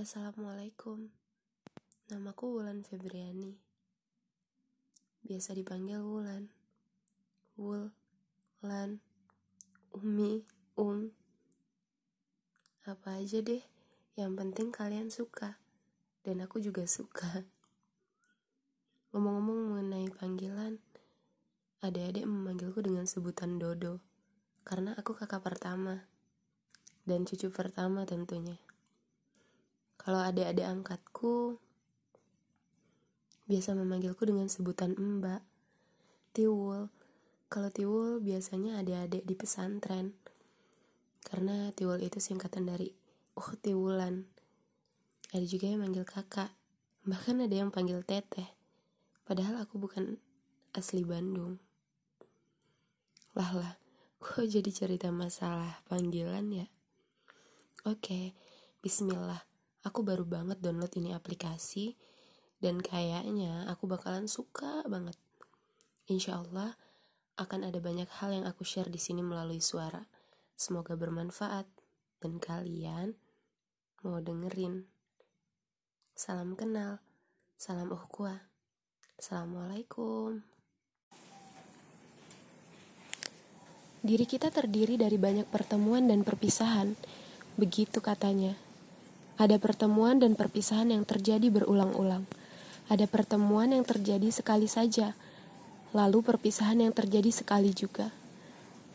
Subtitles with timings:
[0.00, 1.12] Assalamualaikum.
[2.08, 3.52] Namaku Wulan Febriani.
[5.20, 6.48] Biasa dipanggil Wulan.
[7.60, 7.92] Wul,
[8.64, 9.04] Lan,
[9.92, 10.40] Umi,
[10.80, 11.12] Um.
[12.88, 13.60] Apa aja deh
[14.16, 15.60] Yang penting kalian suka.
[16.24, 17.44] Dan aku juga suka.
[19.12, 20.80] Ngomong-ngomong mengenai panggilan
[21.84, 24.00] Adik-adik memanggilku dengan sebutan Dodo.
[24.64, 26.08] Karena aku kakak pertama.
[27.04, 28.56] Dan cucu pertama tentunya
[30.10, 31.54] kalau adik-adik angkatku
[33.46, 35.38] biasa memanggilku dengan sebutan Mbak.
[36.34, 36.90] Tiwul.
[37.46, 40.18] Kalau Tiwul biasanya adik-adik di pesantren.
[41.22, 42.90] Karena Tiwul itu singkatan dari
[43.38, 44.26] Oh Tiwulan.
[45.30, 46.50] Ada juga yang manggil kakak.
[47.06, 48.50] Bahkan ada yang panggil teteh.
[49.22, 50.18] Padahal aku bukan
[50.74, 51.62] asli Bandung.
[53.38, 53.72] Lah lah,
[54.18, 56.66] kok jadi cerita masalah panggilan ya?
[57.86, 58.34] Oke,
[58.82, 59.49] bismillah
[59.84, 61.96] aku baru banget download ini aplikasi
[62.60, 65.16] dan kayaknya aku bakalan suka banget.
[66.10, 66.76] Insya Allah
[67.40, 70.04] akan ada banyak hal yang aku share di sini melalui suara.
[70.52, 71.64] Semoga bermanfaat
[72.20, 73.16] dan kalian
[74.04, 74.84] mau dengerin.
[76.12, 77.00] Salam kenal,
[77.56, 78.44] salam uhkuah.
[79.16, 80.44] Assalamualaikum.
[84.00, 86.96] Diri kita terdiri dari banyak pertemuan dan perpisahan,
[87.56, 88.69] begitu katanya.
[89.40, 92.28] Ada pertemuan dan perpisahan yang terjadi berulang-ulang.
[92.92, 95.16] Ada pertemuan yang terjadi sekali saja,
[95.96, 98.12] lalu perpisahan yang terjadi sekali juga.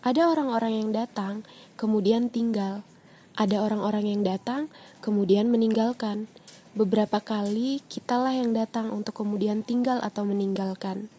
[0.00, 1.44] Ada orang-orang yang datang,
[1.76, 2.80] kemudian tinggal.
[3.36, 4.72] Ada orang-orang yang datang,
[5.04, 6.24] kemudian meninggalkan.
[6.72, 11.12] Beberapa kali kitalah yang datang untuk kemudian tinggal atau meninggalkan.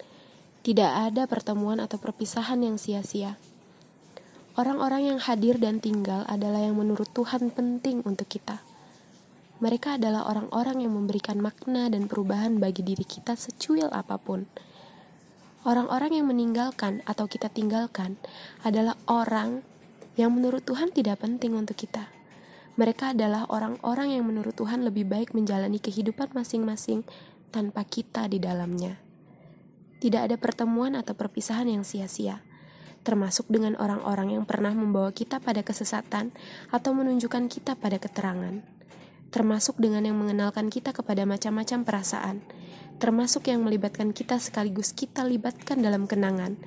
[0.65, 3.37] Tidak ada pertemuan atau perpisahan yang sia-sia.
[4.57, 8.70] Orang-orang yang hadir dan tinggal adalah yang menurut Tuhan penting untuk kita.
[9.61, 14.49] Mereka adalah orang-orang yang memberikan makna dan perubahan bagi diri kita secuil apa pun.
[15.61, 18.17] Orang-orang yang meninggalkan atau kita tinggalkan
[18.65, 19.61] adalah orang
[20.17, 22.09] yang menurut Tuhan tidak penting untuk kita.
[22.73, 27.05] Mereka adalah orang-orang yang menurut Tuhan lebih baik menjalani kehidupan masing-masing
[27.53, 28.97] tanpa kita di dalamnya.
[30.01, 32.41] Tidak ada pertemuan atau perpisahan yang sia-sia,
[33.05, 36.33] termasuk dengan orang-orang yang pernah membawa kita pada kesesatan
[36.73, 38.80] atau menunjukkan kita pada keterangan
[39.31, 42.43] termasuk dengan yang mengenalkan kita kepada macam-macam perasaan,
[42.99, 46.59] termasuk yang melibatkan kita sekaligus kita libatkan dalam kenangan,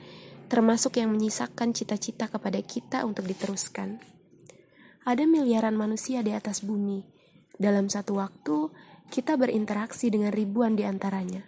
[0.48, 4.00] termasuk yang menyisakan cita-cita kepada kita untuk diteruskan.
[5.04, 7.04] Ada miliaran manusia di atas bumi.
[7.54, 8.72] Dalam satu waktu,
[9.12, 11.44] kita berinteraksi dengan ribuan di antaranya.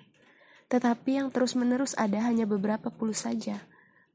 [0.68, 3.64] Tetapi yang terus-menerus ada hanya beberapa puluh saja.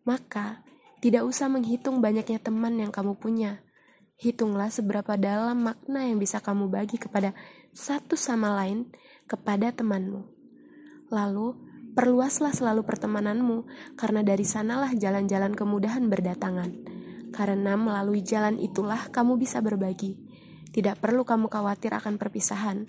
[0.05, 0.61] Maka,
[1.01, 3.65] tidak usah menghitung banyaknya teman yang kamu punya
[4.21, 7.33] Hitunglah seberapa dalam makna yang bisa kamu bagi kepada
[7.73, 8.85] satu sama lain
[9.25, 10.29] kepada temanmu.
[11.09, 11.57] Lalu,
[11.97, 13.65] perluaslah selalu pertemananmu,
[13.97, 16.69] karena dari sanalah jalan-jalan kemudahan berdatangan.
[17.33, 20.21] Karena melalui jalan itulah kamu bisa berbagi.
[20.69, 22.85] Tidak perlu kamu khawatir akan perpisahan.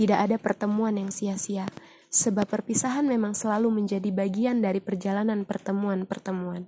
[0.00, 1.68] Tidak ada pertemuan yang sia-sia,
[2.08, 6.64] sebab perpisahan memang selalu menjadi bagian dari perjalanan pertemuan-pertemuan.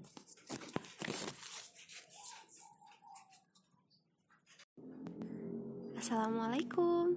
[6.02, 7.14] Assalamualaikum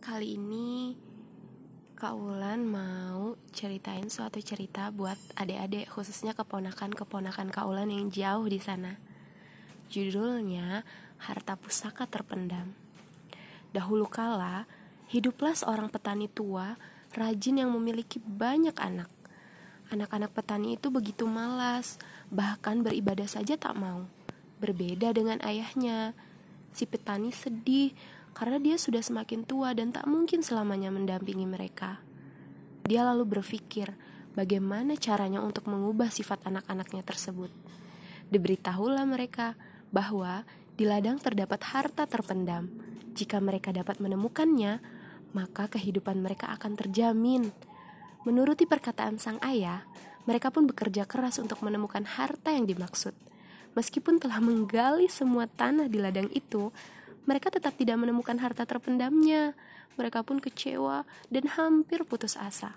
[0.00, 0.96] Kali ini
[1.92, 8.56] Kak Wulan mau ceritain suatu cerita buat adik-adik khususnya keponakan-keponakan Kak Wulan yang jauh di
[8.64, 8.96] sana.
[9.92, 10.88] Judulnya
[11.20, 12.72] Harta Pusaka Terpendam.
[13.76, 14.64] Dahulu kala,
[15.12, 16.80] hiduplah seorang petani tua
[17.12, 19.12] rajin yang memiliki banyak anak.
[19.92, 22.00] Anak-anak petani itu begitu malas,
[22.32, 24.08] bahkan beribadah saja tak mau.
[24.64, 26.16] Berbeda dengan ayahnya,
[26.78, 27.90] Si petani sedih
[28.38, 31.98] karena dia sudah semakin tua dan tak mungkin selamanya mendampingi mereka.
[32.86, 33.98] Dia lalu berpikir
[34.38, 37.50] bagaimana caranya untuk mengubah sifat anak-anaknya tersebut.
[38.30, 39.58] Diberitahulah mereka
[39.90, 40.46] bahwa
[40.78, 42.70] di ladang terdapat harta terpendam.
[43.10, 44.78] Jika mereka dapat menemukannya,
[45.34, 47.50] maka kehidupan mereka akan terjamin.
[48.22, 49.82] Menuruti perkataan sang ayah,
[50.30, 53.18] mereka pun bekerja keras untuk menemukan harta yang dimaksud.
[53.78, 56.74] Meskipun telah menggali semua tanah di ladang itu,
[57.30, 59.54] mereka tetap tidak menemukan harta terpendamnya.
[59.94, 62.74] Mereka pun kecewa dan hampir putus asa.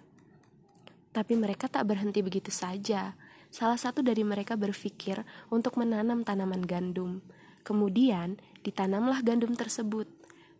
[1.10, 3.18] Tapi mereka tak berhenti begitu saja.
[3.50, 7.26] Salah satu dari mereka berpikir untuk menanam tanaman gandum.
[7.66, 10.06] Kemudian ditanamlah gandum tersebut.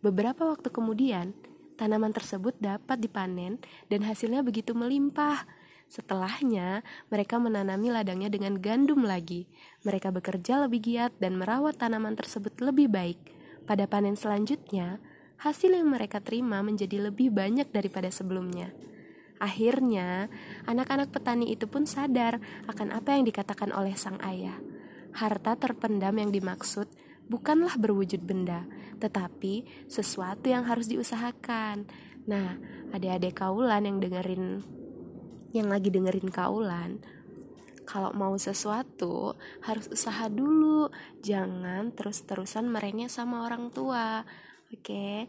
[0.02, 1.38] Beberapa waktu kemudian,
[1.78, 5.46] tanaman tersebut dapat dipanen dan hasilnya begitu melimpah
[5.92, 6.80] Setelahnya,
[7.12, 9.44] mereka menanami ladangnya dengan gandum lagi.
[9.84, 13.20] Mereka bekerja lebih giat dan merawat tanaman tersebut lebih baik.
[13.68, 15.04] Pada panen selanjutnya,
[15.44, 18.72] hasil yang mereka terima menjadi lebih banyak daripada sebelumnya.
[19.36, 20.32] Akhirnya,
[20.64, 22.40] anak-anak petani itu pun sadar
[22.72, 24.56] akan apa yang dikatakan oleh sang ayah.
[25.12, 26.88] Harta terpendam yang dimaksud
[27.28, 28.64] bukanlah berwujud benda,
[28.96, 31.84] tetapi sesuatu yang harus diusahakan.
[32.24, 32.56] Nah,
[32.96, 34.80] adik-adik kaulan yang dengerin
[35.52, 37.00] yang lagi dengerin kaulan,
[37.84, 40.88] kalau mau sesuatu harus usaha dulu,
[41.20, 44.24] jangan terus-terusan merengek sama orang tua.
[44.72, 45.28] Oke.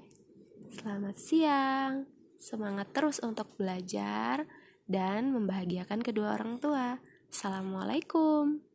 [0.73, 2.07] Selamat siang.
[2.39, 4.47] Semangat terus untuk belajar
[4.89, 6.97] dan membahagiakan kedua orang tua.
[7.29, 8.72] Assalamualaikum.